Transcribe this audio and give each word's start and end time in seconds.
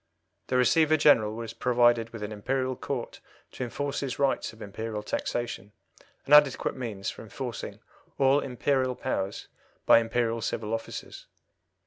The 0.47 0.57
Receiver 0.57 0.97
General 0.97 1.35
was 1.35 1.53
provided 1.53 2.09
with 2.09 2.23
an 2.23 2.31
Imperial 2.31 2.75
Court 2.75 3.19
to 3.51 3.63
enforce 3.63 3.99
his 3.99 4.17
rights 4.17 4.51
of 4.51 4.59
Imperial 4.59 5.03
taxation, 5.03 5.73
and 6.25 6.33
adequate 6.33 6.75
means 6.75 7.11
for 7.11 7.21
enforcing 7.21 7.77
all 8.17 8.39
Imperial 8.39 8.95
powers 8.95 9.47
by 9.85 9.99
Imperial 9.99 10.41
civil 10.41 10.73
officers. 10.73 11.27